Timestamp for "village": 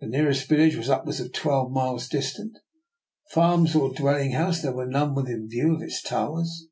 0.48-0.74